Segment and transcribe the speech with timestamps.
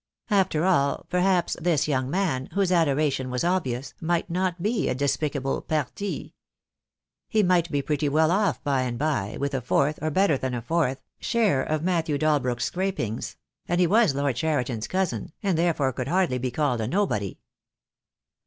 [0.31, 5.61] After all, perhaps, this young man, whose adoration was obvious, might not be a despicable
[5.61, 6.33] partie.
[7.27, 10.55] He might be pretty well off by and by, with a fourth, or better than
[10.55, 13.37] a fourth, share of Matthew Dalbrook's scrapings—
[13.69, 17.37] and he was Lord Cheriton's cousin, and therefore could hardly be called a nobody.